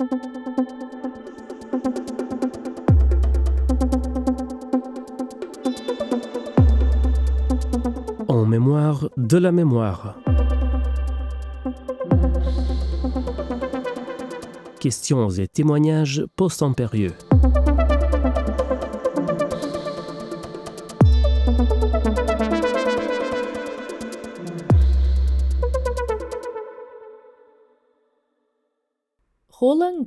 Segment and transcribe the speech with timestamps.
[0.00, 0.06] En
[8.46, 10.18] mémoire de la mémoire.
[14.78, 17.12] Questions et témoignages post-impérieux.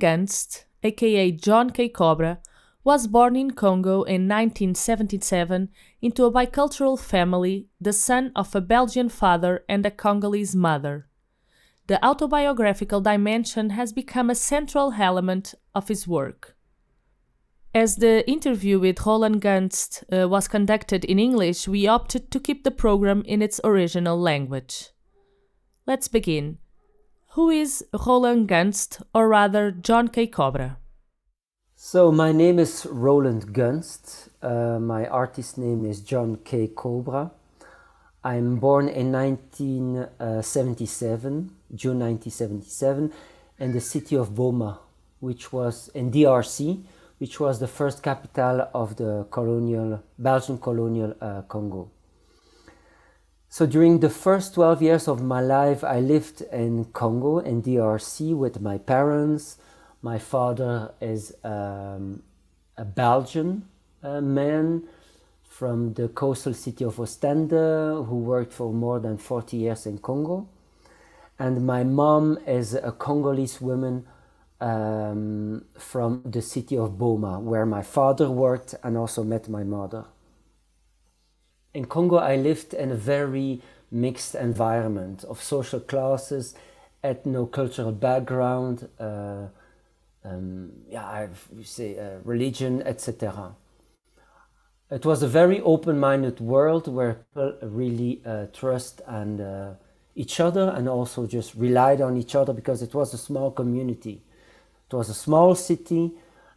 [0.04, 1.88] Gunst, aka John K.
[1.88, 2.38] Cobra,
[2.84, 5.70] was born in Congo in 1977
[6.02, 11.08] into a bicultural family, the son of a Belgian father and a Congolese mother.
[11.86, 16.54] The autobiographical dimension has become a central element of his work.
[17.74, 22.62] As the interview with Roland Gunst uh, was conducted in English, we opted to keep
[22.62, 24.90] the program in its original language.
[25.86, 26.58] Let's begin.
[27.34, 30.28] Who is Roland Gunst, or rather John K.
[30.28, 30.76] Cobra?
[31.74, 34.28] So, my name is Roland Gunst.
[34.40, 36.68] Uh, my artist name is John K.
[36.68, 37.32] Cobra.
[38.22, 43.12] I'm born in 1977, June 1977,
[43.58, 44.78] in the city of Boma,
[45.18, 46.84] which was in DRC,
[47.18, 51.90] which was the first capital of the colonial Belgian colonial uh, Congo.
[53.54, 58.36] So during the first 12 years of my life, I lived in Congo, in DRC,
[58.36, 59.58] with my parents.
[60.02, 62.24] My father is um,
[62.76, 63.68] a Belgian
[64.02, 64.82] uh, man
[65.44, 70.48] from the coastal city of Ostende who worked for more than 40 years in Congo.
[71.38, 74.04] And my mom is a Congolese woman
[74.60, 80.06] um, from the city of Boma, where my father worked and also met my mother
[81.74, 86.54] in Congo, I lived in a very mixed environment of social classes,
[87.02, 89.46] ethno-cultural background, uh,
[90.24, 91.28] um, yeah, I
[91.62, 93.54] say uh, religion, etc.
[94.90, 99.70] It was a very open-minded world where people really uh, trust and uh,
[100.14, 104.22] each other and also just relied on each other because it was a small community.
[104.90, 106.12] It was a small city,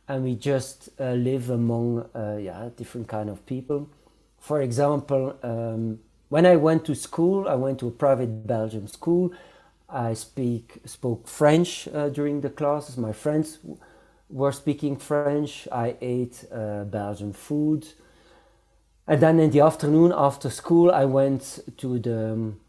[0.08, 3.90] and we just uh, live among uh, yeah different kind of people
[4.48, 6.00] for example, um,
[6.30, 9.34] when I went to school, I went to a private Belgian school.
[9.90, 12.98] I speak spoke French uh, during the classes.
[12.98, 13.60] My friends
[14.30, 15.68] were speaking French.
[15.70, 17.88] I ate uh, Belgian food,
[19.06, 22.60] and then in the afternoon after school, I went to the um,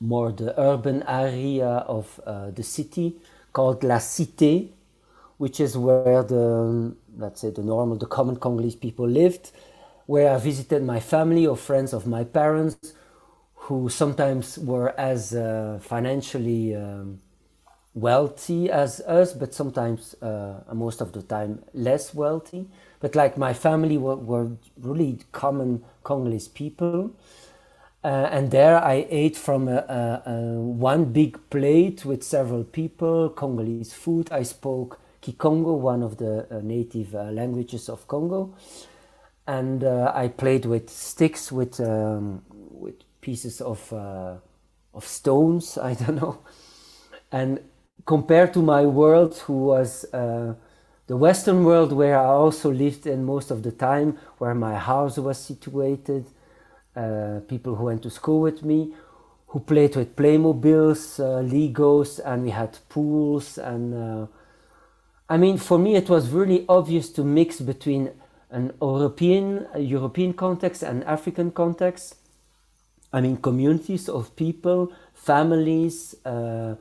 [0.00, 3.16] more the urban area of uh, the city
[3.54, 4.68] called La Cité,
[5.38, 9.52] which is where the let's say the normal, the common Congolese people lived
[10.08, 12.94] where I visited my family or friends of my parents
[13.66, 17.20] who sometimes were as uh, financially um,
[17.92, 22.66] wealthy as us, but sometimes, uh, most of the time, less wealthy.
[23.00, 27.10] But like my family were, were really common Congolese people.
[28.02, 33.28] Uh, and there I ate from a, a, a one big plate with several people,
[33.28, 34.32] Congolese food.
[34.32, 38.54] I spoke Kikongo, one of the uh, native uh, languages of Congo
[39.48, 44.34] and uh, I played with sticks with um, with pieces of uh,
[44.94, 45.78] of stones.
[45.90, 46.38] I don't know,
[47.32, 47.60] and
[48.04, 50.54] compared to my world, who was uh,
[51.06, 55.16] the Western world, where I also lived in most of the time, where my house
[55.16, 56.26] was situated,
[56.94, 58.94] uh, people who went to school with me,
[59.46, 63.94] who played with Playmobiles, uh, Legos, and we had pools and.
[63.94, 64.26] Uh,
[65.30, 68.12] I mean, for me, it was really obvious to mix between
[68.50, 72.16] an European, European context and African context.
[73.12, 76.76] I mean, communities of people, families, uh,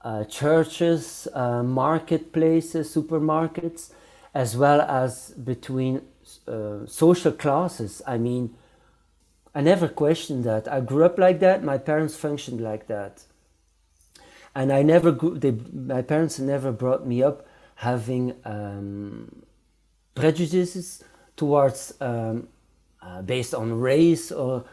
[0.00, 3.90] uh, churches, uh, marketplaces, supermarkets,
[4.34, 6.02] as well as between
[6.46, 8.02] uh, social classes.
[8.06, 8.54] I mean,
[9.54, 10.70] I never questioned that.
[10.70, 11.62] I grew up like that.
[11.62, 13.22] My parents functioned like that,
[14.54, 15.38] and I never grew.
[15.38, 17.46] They, my parents never brought me up
[17.76, 19.43] having um,
[20.14, 21.02] prejudices
[21.36, 22.48] towards um,
[23.02, 24.64] uh, based on race or,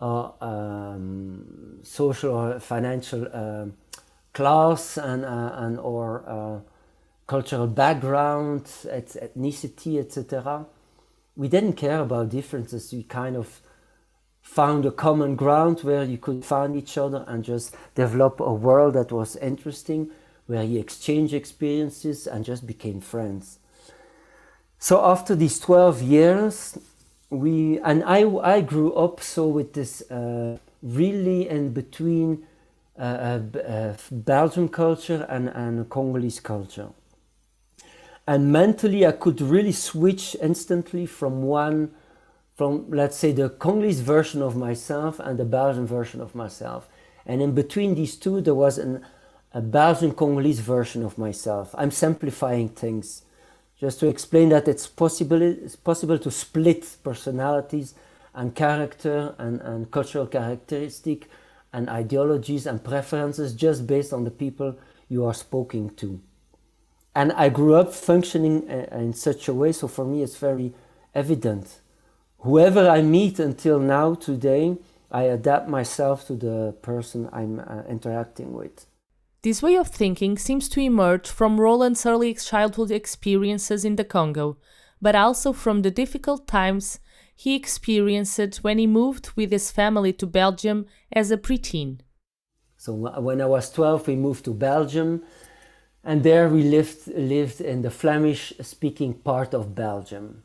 [0.00, 3.66] or um, social or financial uh,
[4.32, 6.60] class and, uh, and or uh,
[7.26, 10.66] cultural background, ethnicity, etc.
[11.36, 12.92] We didn't care about differences.
[12.92, 13.60] We kind of
[14.42, 18.94] found a common ground where you could find each other and just develop a world
[18.94, 20.10] that was interesting,
[20.46, 23.57] where you exchange experiences and just became friends.
[24.78, 26.78] So after these 12 years,
[27.30, 32.46] we and I, I grew up so with this uh, really in between
[32.98, 36.88] uh, uh, uh Belgian culture and, and Congolese culture.
[38.28, 41.92] and mentally I could really switch instantly from one,
[42.56, 46.90] from let's say the Congolese version of myself and the Belgian version of myself.
[47.24, 49.02] And in between these two, there was an,
[49.54, 51.74] a Belgian Congolese version of myself.
[51.78, 53.22] I'm simplifying things
[53.80, 57.94] just to explain that it's possible, it's possible to split personalities
[58.34, 61.28] and character and, and cultural characteristic
[61.72, 64.76] and ideologies and preferences just based on the people
[65.08, 66.20] you are speaking to.
[67.14, 70.72] And I grew up functioning uh, in such a way, so for me it's very
[71.14, 71.80] evident.
[72.40, 74.76] Whoever I meet until now, today,
[75.10, 78.86] I adapt myself to the person I'm uh, interacting with.
[79.48, 84.58] This way of thinking seems to emerge from Roland's early childhood experiences in the Congo,
[85.00, 86.98] but also from the difficult times
[87.34, 92.00] he experienced when he moved with his family to Belgium as a preteen.
[92.76, 95.22] So when I was 12, we moved to Belgium,
[96.04, 100.42] and there we lived, lived in the Flemish speaking part of Belgium,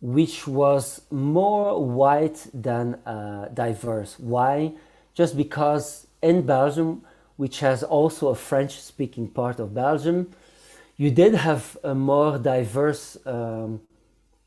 [0.00, 4.20] which was more white than uh, diverse.
[4.20, 4.74] Why?
[5.14, 7.02] Just because in Belgium,
[7.38, 10.30] which has also a French speaking part of Belgium,
[10.96, 13.80] you did have a more diverse um,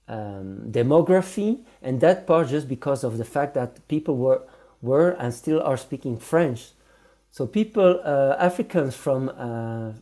[0.07, 4.41] um, demography, and that part just because of the fact that people were
[4.81, 6.71] were and still are speaking French.
[7.29, 9.93] So people, uh, Africans from uh,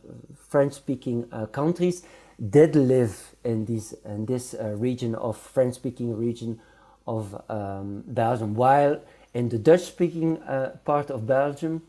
[0.48, 2.02] French-speaking uh, countries,
[2.40, 6.58] did live in this in this uh, region of French-speaking region
[7.06, 9.00] of um, Belgium, while
[9.32, 11.82] in the Dutch-speaking uh, part of Belgium,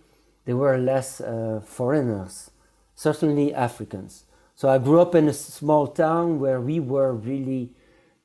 [0.45, 2.51] there were less uh, foreigners,
[2.95, 4.25] certainly Africans.
[4.55, 7.71] So I grew up in a small town where we were really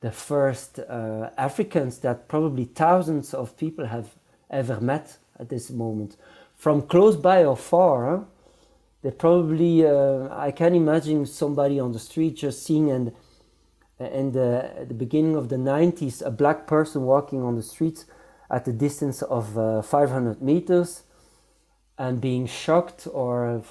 [0.01, 4.15] the first uh, Africans that probably thousands of people have
[4.49, 6.15] ever met at this moment.
[6.55, 8.23] From close by or far, huh?
[9.01, 13.13] they probably, uh, I can imagine somebody on the street just seeing and
[13.99, 18.05] in the, at the beginning of the 90s, a black person walking on the streets
[18.49, 21.03] at a distance of uh, 500 meters
[21.97, 23.63] and being shocked or,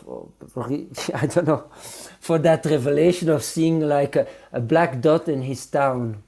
[0.56, 1.64] I don't know,
[2.20, 6.22] for that revelation of seeing like a, a, black dot in his town.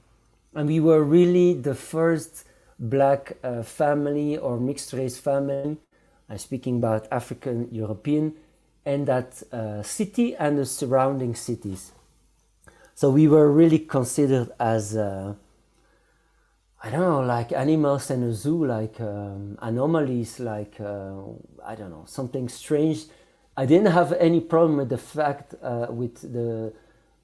[0.55, 2.45] And we were really the first
[2.79, 5.77] black uh, family or mixed race family,
[6.29, 8.33] I'm speaking about African European,
[8.85, 11.91] in that uh, city and the surrounding cities.
[12.95, 15.33] So we were really considered as uh,
[16.81, 21.13] I don't know, like animals in a zoo, like um, anomalies, like uh,
[21.65, 23.05] I don't know, something strange.
[23.57, 26.71] I didn't have any problem with the fact uh, with the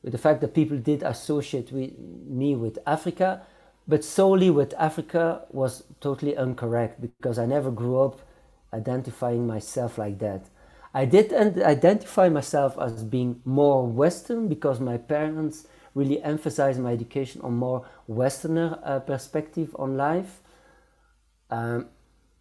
[0.04, 1.98] with the fact that people did associate with
[2.28, 3.44] me with Africa,
[3.88, 8.20] but solely with Africa was totally incorrect because I never grew up
[8.74, 10.50] identifying myself like that.
[10.94, 17.42] I did identify myself as being more Western because my parents really emphasize my education
[17.42, 20.42] on more Westerner uh, perspective on life.
[21.50, 21.88] Um,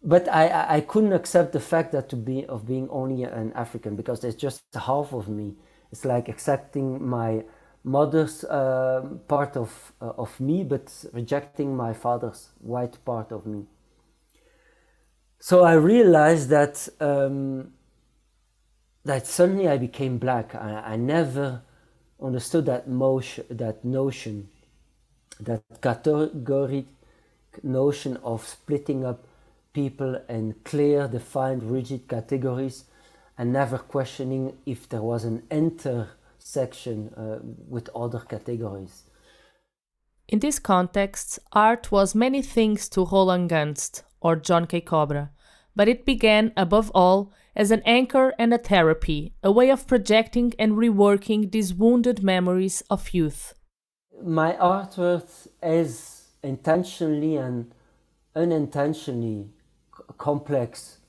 [0.03, 3.95] but I, I couldn't accept the fact that to be of being only an African
[3.95, 5.55] because there's just half of me.
[5.91, 7.43] It's like accepting my
[7.83, 13.65] mother's uh, part of uh, of me, but rejecting my father's white part of me.
[15.39, 17.71] So I realized that um,
[19.05, 20.53] that suddenly I became black.
[20.53, 21.61] I, I never
[22.21, 24.49] understood that motion, that notion,
[25.39, 26.85] that categoric
[27.63, 29.25] notion of splitting up
[29.73, 32.85] people in clear, defined, rigid categories,
[33.37, 39.03] and never questioning if there was an intersection uh, with other categories.
[40.27, 44.81] In this context, art was many things to Roland Gunst or John K.
[44.81, 45.31] Cobra,
[45.75, 50.53] but it began, above all, as an anchor and a therapy, a way of projecting
[50.59, 53.53] and reworking these wounded memories of youth.
[54.21, 57.73] My artwork is intentionally and
[58.35, 59.49] unintentionally
[60.17, 60.99] complex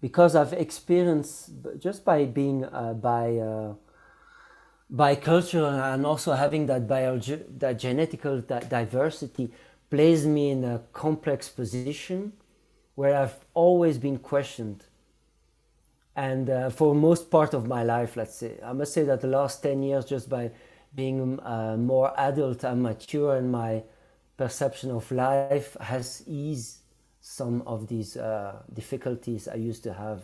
[0.00, 3.74] because I've experienced just by being uh, by uh,
[4.92, 9.50] bicultural and also having that biology, that genetical that diversity
[9.90, 12.32] places me in a complex position
[12.94, 14.84] where I've always been questioned
[16.16, 19.26] and uh, for most part of my life let's say i must say that the
[19.26, 20.50] last 10 years just by
[20.94, 23.82] being uh, more adult and mature and my
[24.36, 26.78] perception of life has eased
[27.20, 30.22] some of these uh, difficulties i used to have.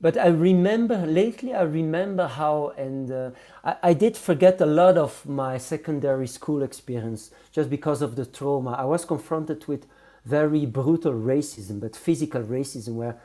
[0.00, 3.30] But i remember lately i remember how and uh,
[3.64, 8.26] I, I did forget a lot of my secondary school experience just because of the
[8.26, 8.72] trauma.
[8.72, 9.86] I was confronted with
[10.24, 13.18] very brutal racism but physical racism where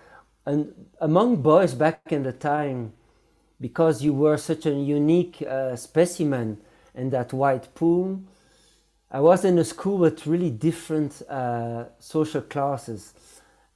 [0.46, 2.94] and among boys back in the time,
[3.60, 6.58] because you were such a unique uh, specimen
[6.94, 8.22] in that white pool.
[9.10, 13.14] I was in a school with really different uh, social classes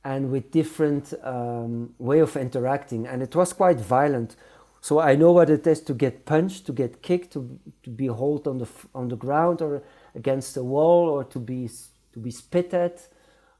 [0.03, 4.35] and with different um, way of interacting, and it was quite violent.
[4.81, 8.05] So I know what it is to get punched, to get kicked, to, to be
[8.05, 9.83] held on the on the ground or
[10.15, 11.69] against the wall, or to be
[12.13, 13.07] to be spit at,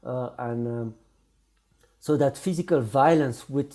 [0.04, 0.94] uh, and um,
[2.00, 3.74] so that physical violence, which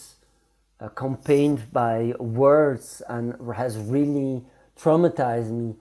[0.79, 4.43] accompanied by words, and has really
[4.77, 5.75] traumatized me.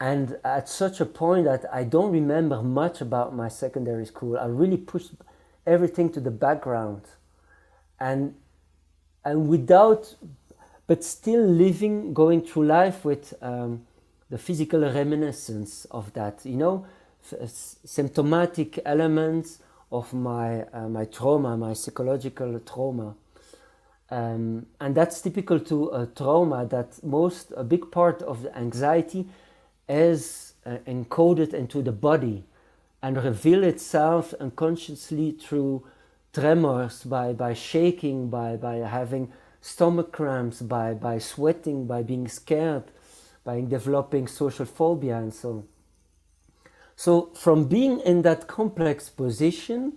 [0.00, 4.46] And at such a point that I don't remember much about my secondary school, I
[4.46, 5.12] really pushed
[5.66, 7.02] everything to the background,
[8.00, 8.34] and
[9.24, 10.16] and without,
[10.88, 13.86] but still living, going through life with um,
[14.28, 16.44] the physical reminiscence of that.
[16.44, 16.86] You know,
[17.84, 19.60] symptomatic elements
[19.92, 23.14] of my uh, my trauma, my psychological trauma.
[24.10, 29.26] Um, and that's typical to a trauma that most a big part of the anxiety
[29.88, 32.44] is uh, encoded into the body
[33.02, 35.84] and reveal itself unconsciously through
[36.32, 42.84] tremors by, by shaking by, by having stomach cramps by, by sweating by being scared
[43.44, 45.64] by developing social phobia and so on
[46.96, 49.92] so from being in that complex position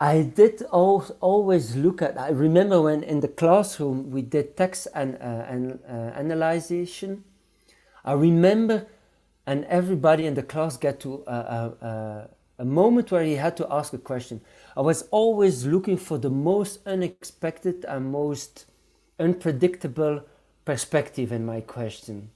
[0.00, 2.18] I did always look at.
[2.18, 5.44] I remember when in the classroom we did text and, uh,
[5.86, 7.22] uh, analyzation.
[8.02, 8.86] I remember,
[9.46, 12.26] and everybody in the class got to uh, uh, uh,
[12.58, 14.40] a moment where he had to ask a question.
[14.74, 18.64] I was always looking for the most unexpected and most
[19.18, 20.22] unpredictable
[20.64, 22.30] perspective in my question.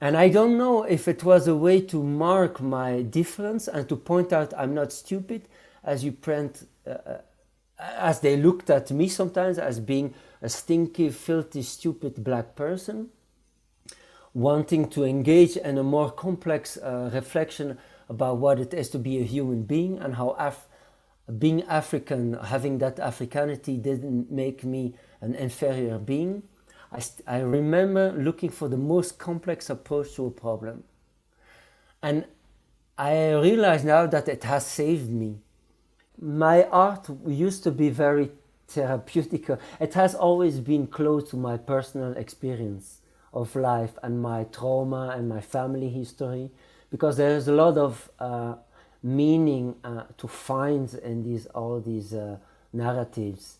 [0.00, 3.96] And I don't know if it was a way to mark my difference and to
[3.96, 5.46] point out I'm not stupid
[5.84, 7.18] as you print, uh, uh,
[7.78, 13.10] as they looked at me sometimes as being a stinky, filthy, stupid black person,
[14.32, 17.76] wanting to engage in a more complex uh, reflection
[18.08, 20.66] about what it is to be a human being and how Af-
[21.38, 26.42] being African, having that Africanity didn't make me an inferior being.
[26.92, 30.84] I, I remember looking for the most complex approach to a problem.
[32.02, 32.24] And
[32.98, 35.38] I realize now that it has saved me
[36.20, 38.30] my art used to be very
[38.68, 39.48] therapeutic.
[39.80, 42.98] It has always been close to my personal experience
[43.32, 46.50] of life and my trauma and my family history
[46.90, 48.54] because there is a lot of uh,
[49.02, 52.36] meaning uh, to find in these all these uh,
[52.72, 53.58] narratives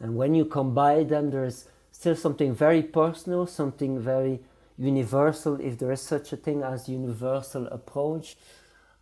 [0.00, 1.66] and when you combine them there is
[2.00, 4.40] still something very personal something very
[4.78, 8.38] universal if there is such a thing as universal approach.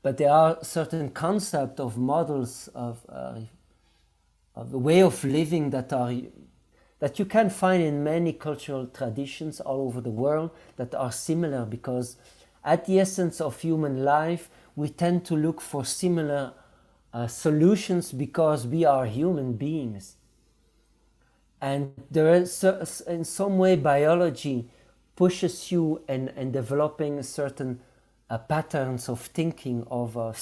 [0.03, 3.41] But there are certain concepts of models of, uh,
[4.57, 6.13] of the way of living that are
[6.99, 11.65] that you can find in many cultural traditions all over the world that are similar
[11.65, 12.17] because
[12.65, 16.53] at the essence of human life we tend to look for similar
[17.13, 20.17] uh, solutions because we are human beings
[21.61, 22.63] and there is
[23.07, 24.69] in some way biology
[25.17, 27.81] pushes you in, in developing certain
[28.31, 30.33] uh, patterns of thinking of uh,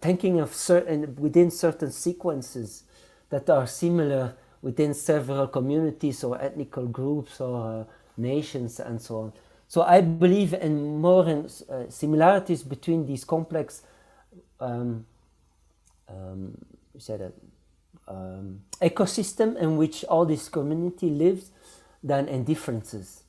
[0.00, 2.84] thinking of certain within certain sequences
[3.30, 7.84] that are similar within several communities or ethnical groups or uh,
[8.16, 9.32] nations and so on.
[9.68, 13.82] So I believe in more in, uh, similarities between these complex,
[14.60, 15.06] um,
[16.08, 16.56] um,
[16.98, 17.32] said that,
[18.08, 21.50] um, ecosystem in which all this community lives
[22.02, 23.22] than in differences.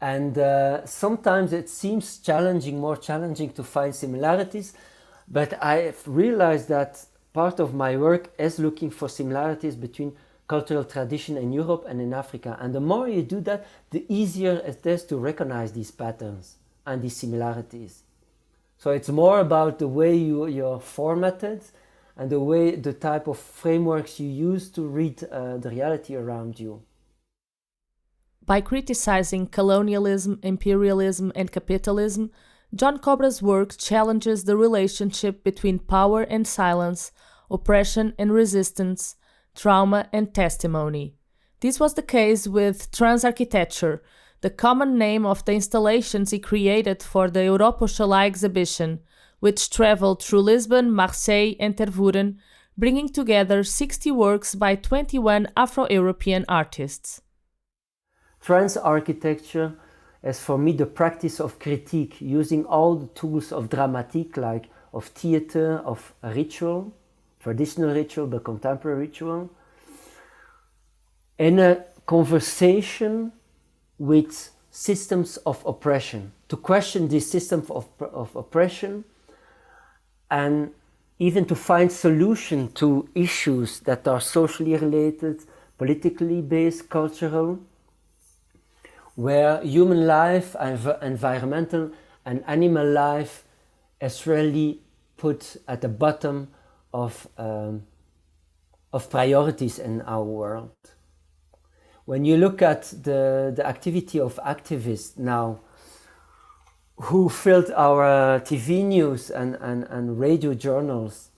[0.00, 4.72] And uh, sometimes it seems challenging, more challenging to find similarities,
[5.26, 10.12] but I've realized that part of my work is looking for similarities between
[10.46, 12.56] cultural tradition in Europe and in Africa.
[12.60, 16.56] And the more you do that, the easier it is to recognize these patterns
[16.86, 18.02] and these similarities.
[18.78, 21.62] So it's more about the way you, you're formatted
[22.18, 26.58] and the way, the type of frameworks you use to read uh, the reality around
[26.58, 26.82] you.
[28.44, 32.32] By criticizing colonialism, imperialism, and capitalism,
[32.74, 37.12] John Cobra's work challenges the relationship between power and silence,
[37.50, 39.14] oppression and resistance,
[39.54, 41.14] trauma and testimony.
[41.60, 44.00] This was the case with Transarchitecture,
[44.40, 49.00] the common name of the installations he created for the Europa Oxalá exhibition,
[49.40, 52.36] which traveled through Lisbon, Marseille, and Tervuren,
[52.76, 57.22] bringing together 60 works by 21 Afro European artists.
[58.40, 59.74] Trans architecture
[60.22, 65.06] is for me the practice of critique, using all the tools of dramatique, like of
[65.06, 66.92] theater, of ritual,
[67.40, 69.50] traditional ritual, but contemporary ritual,
[71.38, 73.32] in a conversation
[73.98, 79.04] with systems of oppression, to question these systems of, of oppression
[80.30, 80.70] and
[81.18, 85.42] even to find solution to issues that are socially related,
[85.76, 87.58] politically based, cultural,
[89.16, 90.54] where human life,
[91.02, 91.90] environmental
[92.24, 93.44] and animal life
[94.00, 94.80] is really
[95.16, 96.48] put at the bottom
[96.94, 97.82] of, um,
[98.92, 100.70] of priorities in our world.
[102.04, 105.60] When you look at the, the activity of activists now,
[107.02, 111.30] who filled our uh, TV news and, and, and radio journals,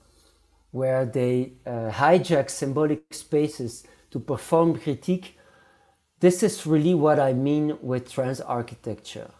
[0.71, 5.37] where they uh, hijack symbolic spaces to perform critique,
[6.19, 9.31] this is really what I mean with trans architecture.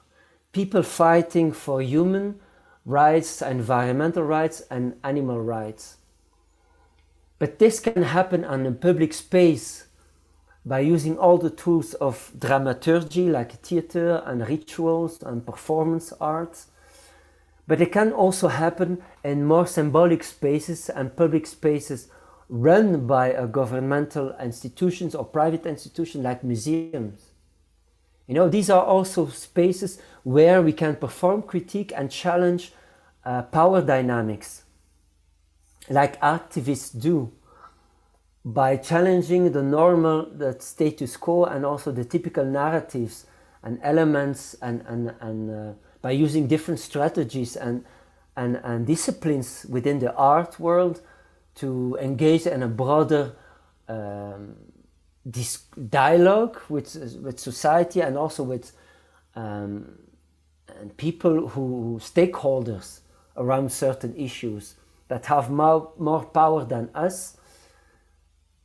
[0.51, 2.39] People fighting for human
[2.85, 5.97] rights, environmental rights, and animal rights.
[7.39, 9.87] But this can happen on a public space
[10.65, 16.67] by using all the tools of dramaturgy like theater and rituals and performance arts.
[17.67, 22.09] But it can also happen in more symbolic spaces and public spaces
[22.49, 27.31] run by governmental institutions or private institutions like museums.
[28.27, 32.73] You know, these are also spaces where we can perform critique and challenge
[33.25, 34.63] uh, power dynamics,
[35.89, 37.31] like activists do,
[38.43, 43.25] by challenging the normal, the status quo, and also the typical narratives
[43.63, 47.85] and elements, and, and, and uh, by using different strategies and,
[48.35, 51.01] and, and disciplines within the art world
[51.55, 53.35] to engage in a broader
[53.87, 54.55] um,
[55.89, 58.71] dialogue with, with society and also with
[59.35, 59.97] um,
[60.79, 63.01] and people who stakeholders
[63.37, 64.75] around certain issues
[65.07, 67.37] that have more, more power than us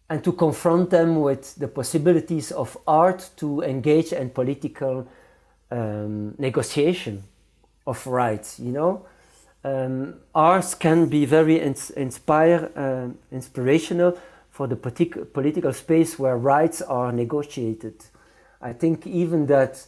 [0.09, 5.07] and to confront them with the possibilities of art to engage in political
[5.71, 7.23] um, negotiation
[7.87, 9.07] of rights you know
[9.67, 14.17] um, arts can be very ins inspire, uh, inspirational
[14.51, 18.05] for the political space where rights are negotiated.
[18.63, 19.87] I think even that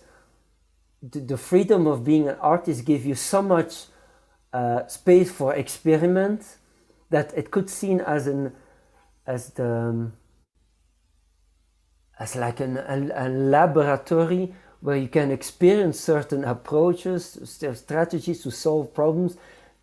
[1.00, 3.85] the, the freedom of being an artist gives you so much
[4.52, 6.57] uh, space for experiment
[7.11, 8.52] that it could seen as an
[9.28, 10.12] as the um,
[12.18, 17.24] as like an, a, a laboratory where you can experience certain approaches,
[17.74, 19.36] strategies to solve problems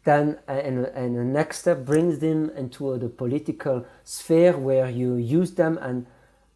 [0.06, 5.52] then and, and the next step brings them into the political sphere where you use
[5.52, 6.06] them and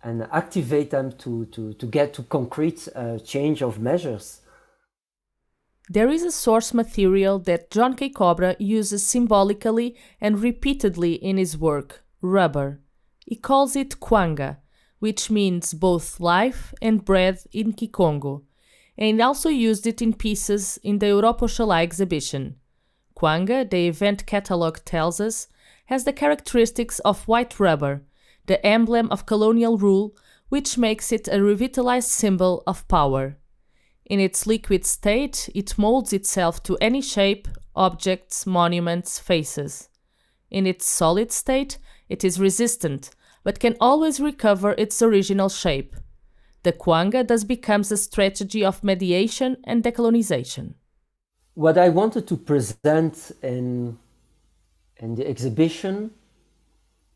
[0.02, 4.40] and activate them to, to, to get to concrete uh, change of measures.
[5.90, 8.08] There is a source material that John K.
[8.08, 12.82] Cobra uses symbolically and repeatedly in his work, rubber.
[13.26, 14.58] He calls it kwanga,
[15.00, 18.44] which means both life and breath in Kikongo,
[18.98, 22.56] and also used it in pieces in the Europa Oxalá exhibition.
[23.16, 25.48] Kwanga, the event catalog tells us,
[25.86, 28.04] has the characteristics of white rubber,
[28.46, 30.16] the emblem of colonial rule,
[30.50, 33.38] which makes it a revitalized symbol of power.
[34.06, 39.90] In its liquid state, it molds itself to any shape, objects, monuments, faces.
[40.50, 41.78] In its solid state,
[42.10, 43.12] it is resistant,
[43.44, 45.96] but can always recover its original shape.
[46.64, 50.74] The Kwanga thus becomes a strategy of mediation and decolonization
[51.60, 53.98] what I wanted to present in,
[54.96, 56.12] in the exhibition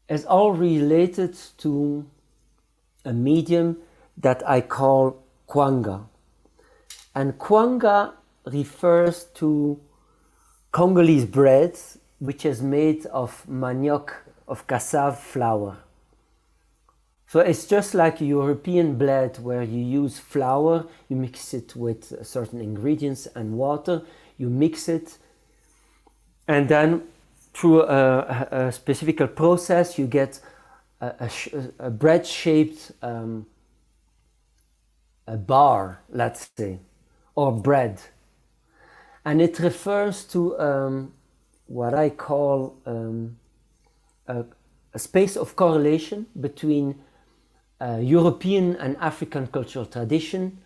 [0.09, 2.05] is all related to
[3.05, 3.77] a medium
[4.17, 6.07] that I call kwanga.
[7.15, 9.79] And kwanga refers to
[10.73, 11.79] Congolese bread,
[12.19, 14.11] which is made of manioc,
[14.47, 15.77] of cassava flour.
[17.27, 22.61] So it's just like European bread where you use flour, you mix it with certain
[22.61, 24.03] ingredients and water,
[24.37, 25.17] you mix it,
[26.47, 27.03] and then
[27.53, 30.39] through a, a specific process, you get
[31.01, 31.29] a, a,
[31.87, 33.45] a bread shaped um,
[35.27, 36.79] a bar, let's say,
[37.35, 38.01] or bread.
[39.25, 41.13] And it refers to um,
[41.67, 43.37] what I call um,
[44.27, 44.45] a,
[44.93, 47.01] a, space of correlation between
[47.81, 50.59] uh, European and African cultural tradition,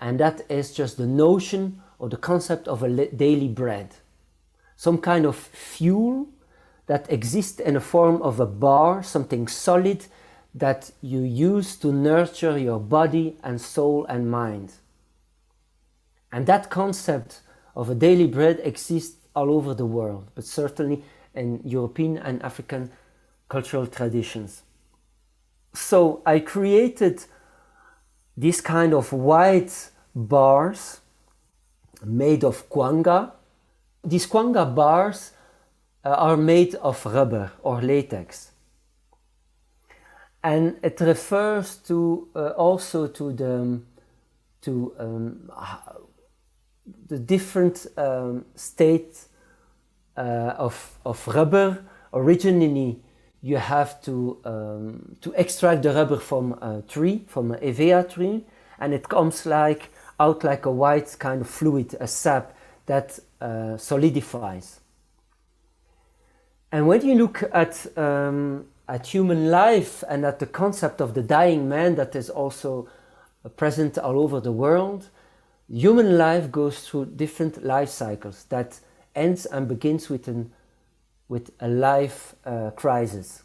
[0.00, 3.94] and that is just the notion or the concept of a daily bread.
[4.76, 6.28] Some kind of fuel
[6.86, 10.06] that exists in the form of a bar, something solid
[10.54, 14.72] that you use to nurture your body and soul and mind.
[16.30, 17.40] And that concept
[17.74, 22.90] of a daily bread exists all over the world, but certainly in European and African
[23.48, 24.62] cultural traditions.
[25.74, 27.24] So I created
[28.36, 31.00] this kind of white bars
[32.04, 33.32] made of kwanga.
[34.04, 35.32] These kwanga bars
[36.04, 38.50] uh, are made of rubber or latex.
[40.42, 43.80] And it refers to uh, also to the
[44.62, 45.50] to um,
[47.08, 49.16] the different um, state
[50.16, 51.84] uh, of, of rubber.
[52.12, 53.00] Originally,
[53.42, 58.44] you have to, um, to extract the rubber from a tree, from an hevea tree,
[58.78, 63.76] and it comes like out like a white kind of fluid, a sap that uh,
[63.76, 64.80] solidifies.
[66.70, 71.22] And when you look at, um, at human life and at the concept of the
[71.22, 72.88] dying man that is also
[73.56, 75.08] present all over the world,
[75.68, 78.78] human life goes through different life cycles that
[79.14, 80.52] ends and begins with, an,
[81.28, 83.42] with a life uh, crisis.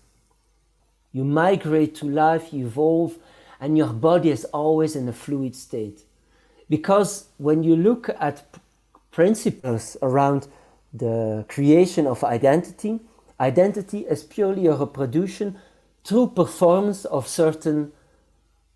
[1.11, 3.17] You migrate to life, you evolve,
[3.59, 6.01] and your body is always in a fluid state.
[6.69, 8.45] Because when you look at
[9.11, 10.47] principles around
[10.93, 12.99] the creation of identity,
[13.39, 15.57] identity is purely a reproduction
[16.03, 17.91] through performance of certain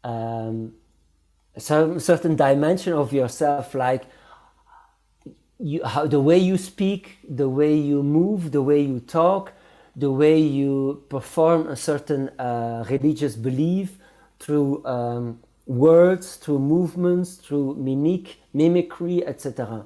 [0.03, 0.73] um,
[1.57, 4.05] certain dimension of yourself, like
[5.61, 9.53] you, how, the way you speak, the way you move, the way you talk,
[9.95, 13.97] the way you perform a certain uh, religious belief
[14.39, 19.85] through um, words, through movements, through mimic, mimicry, etc.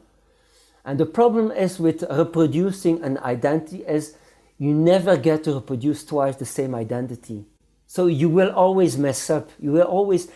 [0.86, 4.16] And the problem is with reproducing an identity is
[4.58, 7.46] you never get to reproduce twice the same identity.
[7.88, 9.50] So you will always mess up.
[9.60, 10.30] You will always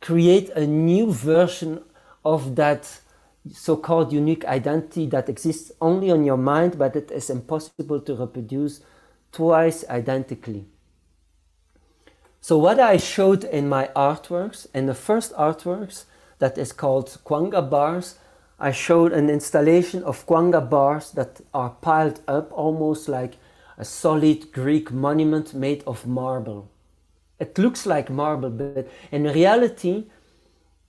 [0.00, 1.82] create a new version
[2.24, 3.00] of that
[3.52, 8.80] so-called unique identity that exists only on your mind, but it is impossible to reproduce
[9.32, 10.66] twice identically.
[12.40, 16.04] So what I showed in my artworks, in the first artworks
[16.38, 18.16] that is called Kwanga bars,
[18.58, 23.36] I showed an installation of Kwanga bars that are piled up almost like
[23.76, 26.68] a solid Greek monument made of marble.
[27.38, 30.06] It looks like marble, but in reality,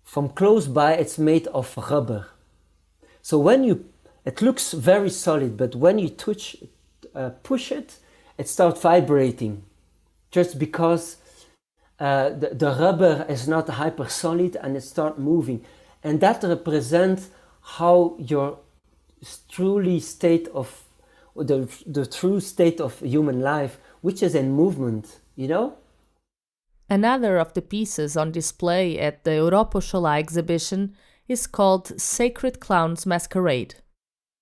[0.03, 2.25] from close by, it's made of rubber.
[3.21, 3.85] So when you,
[4.25, 6.57] it looks very solid, but when you touch,
[7.15, 7.97] uh, push it,
[8.37, 9.63] it starts vibrating,
[10.31, 11.17] just because
[11.99, 15.65] uh, the, the rubber is not hyper solid and it starts moving,
[16.03, 17.29] and that represents
[17.61, 18.59] how your
[19.49, 20.83] truly state of
[21.35, 25.73] the, the true state of human life, which is in movement, you know.
[26.89, 30.95] Another of the pieces on display at the Europa Oxalá exhibition
[31.29, 33.75] is called Sacred Clown's Masquerade.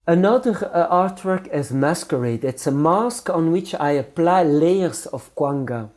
[0.08, 2.45] Another uh, artwork is Masquerade.
[2.45, 5.89] It's a mask on which I apply layers of kwanga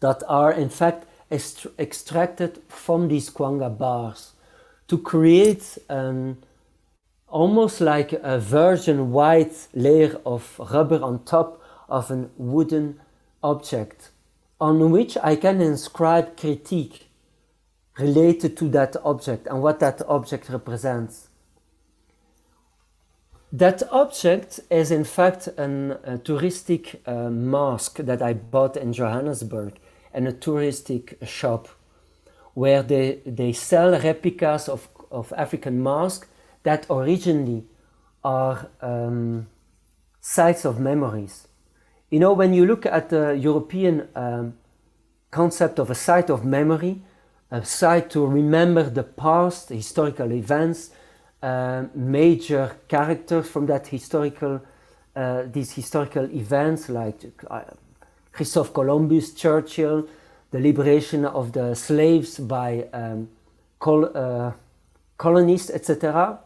[0.00, 4.32] that are in fact est- extracted from these kwanga bars
[4.88, 6.38] to create um,
[7.28, 12.98] almost like a virgin white layer of rubber on top of a wooden
[13.42, 14.10] object
[14.60, 17.09] on which I can inscribe critique
[18.00, 21.28] related to that object and what that object represents.
[23.52, 29.78] That object is in fact an, a touristic uh, mask that I bought in Johannesburg
[30.14, 31.68] in a touristic shop
[32.54, 36.28] where they, they sell replicas of, of African masks
[36.62, 37.64] that originally
[38.22, 39.48] are um,
[40.20, 41.48] sites of memories.
[42.10, 44.54] You know, when you look at the European um,
[45.30, 47.02] concept of a site of memory,
[47.64, 50.90] site to remember the past, historical events,
[51.42, 54.60] uh, major characters from that historical,
[55.16, 57.62] uh, these historical events like uh,
[58.32, 60.06] Christophe Columbus, Churchill,
[60.50, 63.28] the liberation of the slaves by um,
[63.78, 64.52] col- uh,
[65.18, 66.38] colonists, etc.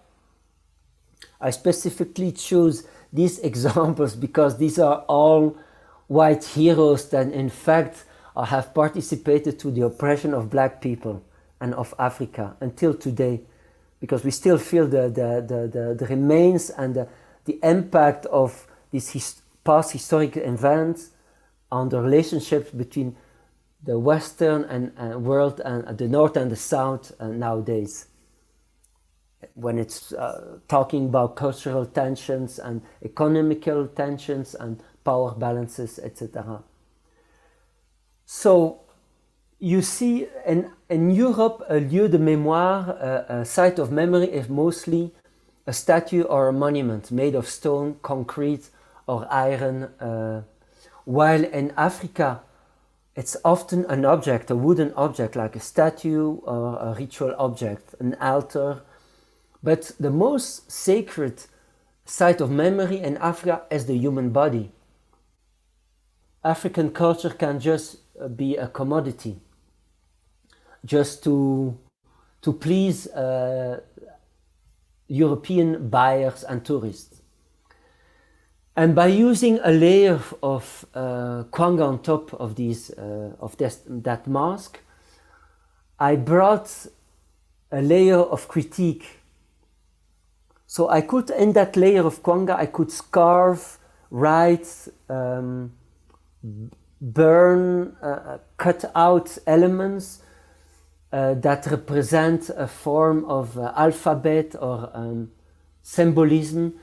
[1.41, 5.57] I specifically choose these examples because these are all
[6.07, 8.05] white heroes that in fact
[8.43, 11.23] have participated to the oppression of black people
[11.61, 13.41] and of Africa until today
[14.01, 17.09] because we still feel the, the, the, the, the remains and the,
[17.45, 21.11] the impact of these his, past historic events
[21.71, 23.17] on the relationships between
[23.83, 28.09] the Western and, uh, world and uh, the North and the South uh, nowadays.
[29.55, 36.63] When it's uh, talking about cultural tensions and economical tensions and power balances, etc.
[38.27, 38.81] So
[39.59, 44.49] you see in, in Europe, a lieu de mémoire, a, a site of memory is
[44.49, 45.13] mostly
[45.67, 48.69] a statue or a monument made of stone, concrete,
[49.07, 49.85] or iron.
[50.01, 50.43] Uh,
[51.05, 52.41] while in Africa,
[53.17, 58.17] it's often an object, a wooden object like a statue or a ritual object, an
[58.21, 58.83] altar.
[59.63, 61.45] But the most sacred
[62.05, 64.73] site of memory in Africa is the human body.
[66.43, 67.97] African culture can just
[68.37, 69.41] be a commodity,
[70.85, 71.77] just to,
[72.43, 73.81] to please uh,
[75.09, 77.21] European buyers and tourists.
[78.77, 83.83] And by using a layer of uh, kwanga on top of these uh, of this,
[83.87, 84.81] that mask,
[85.99, 86.87] I brought
[87.71, 89.21] a layer of critique.
[90.67, 93.79] So I could, in that layer of kwanga, I could carve,
[94.11, 94.67] write,
[95.09, 95.73] um,
[97.13, 100.23] burn, uh, uh cut out elements
[101.13, 105.31] uh, that represent a form of uh, alphabet or um,
[105.83, 106.75] symbolism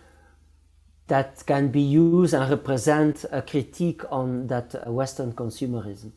[1.07, 6.11] that can be used and represent a critique on that uh, Western consumerism.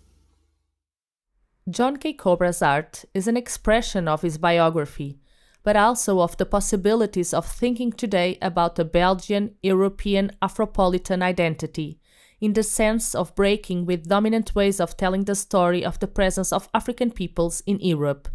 [1.69, 2.13] John K.
[2.13, 5.19] Cobra's art is an expression of his biography,
[5.63, 11.99] but also of the possibilities of thinking today about a Belgian European Afropolitan identity,
[12.45, 16.53] in the sense of breaking with dominant ways of telling the story of the presence
[16.53, 18.29] of African peoples in Europe.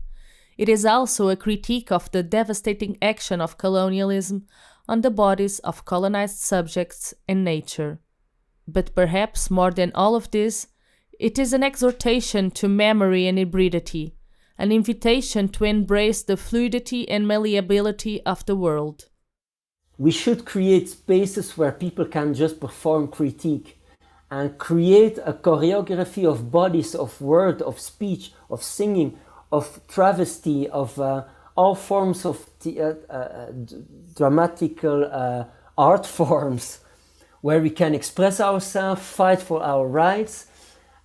[0.58, 4.48] It is also a critique of the devastating action of colonialism
[4.88, 8.00] on the bodies of colonized subjects and nature.
[8.68, 10.66] But perhaps more than all of this,
[11.20, 14.14] it is an exhortation to memory and hybridity,
[14.58, 19.06] an invitation to embrace the fluidity and malleability of the world.
[20.00, 23.79] We should create spaces where people can just perform critique
[24.32, 29.18] and create a choreography of bodies, of word, of speech, of singing,
[29.52, 31.24] of travesty, of uh,
[31.56, 33.52] all forms of the, uh, uh,
[34.16, 35.44] dramatical uh,
[35.78, 36.80] art forms
[37.42, 40.48] where we can express ourselves, fight for our rights,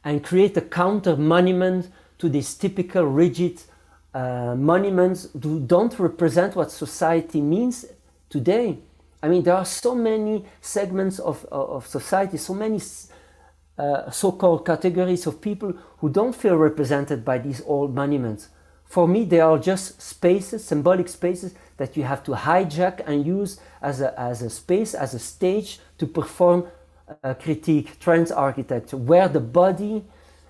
[0.04, 3.62] and create a counter monument to these typical rigid
[4.12, 7.84] uh, monuments who don't represent what society means
[8.28, 8.78] today.
[9.22, 12.78] I mean, there are so many segments of, of society, so many
[13.78, 18.48] uh, so called categories of people who don't feel represented by these old monuments.
[18.84, 23.58] For me, they are just spaces, symbolic spaces that you have to hijack and use
[23.82, 26.66] as a, as a space, as a stage to perform
[27.22, 30.04] a critique, trans architecture, where the body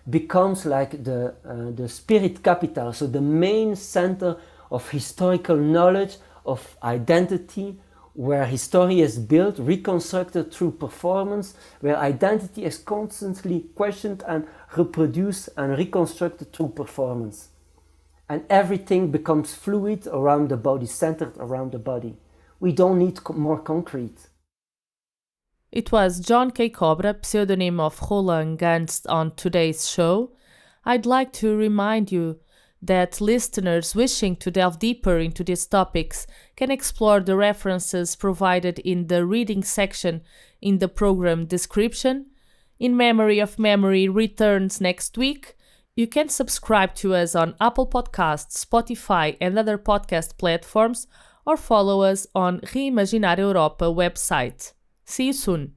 [0.09, 4.37] becomes like the, uh, the spirit capital, so the main center
[4.71, 7.79] of historical knowledge, of identity,
[8.15, 14.47] where history is built, reconstructed through performance, where identity is constantly questioned and
[14.77, 17.51] reproduced and reconstructed through performance
[18.29, 22.17] and everything becomes fluid around the body, centered around the body.
[22.61, 24.29] We don't need more concrete.
[25.71, 26.69] It was John K.
[26.69, 30.31] Cobra, pseudonym of Roland Gunst, on today's show.
[30.85, 32.39] I'd like to remind you
[32.87, 39.07] that listeners wishing to delve deeper into these topics can explore the references provided in
[39.07, 40.23] the reading section
[40.61, 42.27] in the program description.
[42.79, 45.57] In Memory of Memory returns next week
[45.97, 51.07] you can subscribe to us on Apple Podcasts, Spotify, and other podcast platforms,
[51.47, 54.73] or follow us on Reimaginar Europa website.
[55.05, 55.75] See you soon!